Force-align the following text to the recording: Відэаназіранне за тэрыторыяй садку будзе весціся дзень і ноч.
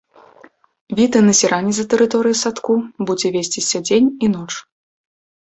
Відэаназіранне 0.99 1.73
за 1.79 1.85
тэрыторыяй 1.93 2.37
садку 2.43 2.79
будзе 3.11 3.27
весціся 3.37 3.77
дзень 3.91 4.09
і 4.27 4.31
ноч. 4.39 4.49